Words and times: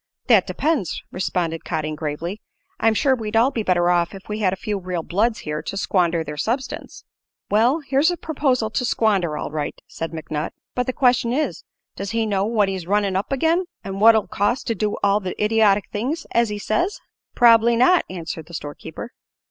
"That 0.25 0.47
depends," 0.47 0.99
responded 1.11 1.63
Cotting, 1.63 1.93
gravely. 1.93 2.41
"I'm 2.79 2.95
sure 2.95 3.13
we'd 3.15 3.35
all 3.35 3.51
be 3.51 3.61
better 3.61 3.91
off 3.91 4.15
if 4.15 4.27
we 4.27 4.39
had 4.39 4.51
a 4.51 4.55
few 4.55 4.79
real 4.79 5.03
bloods 5.03 5.41
here 5.41 5.61
to 5.61 5.77
squander 5.77 6.23
their 6.23 6.37
substance." 6.37 7.03
"Well, 7.51 7.81
here's 7.81 8.09
a 8.09 8.17
perposal 8.17 8.71
to 8.71 8.83
squander, 8.83 9.37
all 9.37 9.51
right," 9.51 9.75
said 9.85 10.09
McNutt. 10.11 10.53
"But 10.73 10.87
the 10.87 10.91
question 10.93 11.31
is, 11.33 11.63
Does 11.95 12.09
he 12.13 12.25
know 12.25 12.45
what 12.45 12.67
he's 12.67 12.87
runnin' 12.87 13.15
up 13.15 13.31
agin', 13.31 13.65
and 13.83 14.01
what 14.01 14.15
it'll 14.15 14.25
cost 14.25 14.65
to 14.65 14.73
do 14.73 14.97
all 15.03 15.19
the 15.19 15.39
idiotic 15.39 15.91
things 15.91 16.25
as 16.31 16.49
he 16.49 16.57
says?" 16.57 16.97
"Prob'ly 17.35 17.75
not," 17.75 18.03
answered 18.09 18.47
the 18.47 18.55
storekeeper. 18.55 19.11